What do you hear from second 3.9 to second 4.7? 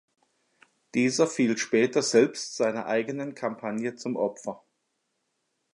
zum Opfer.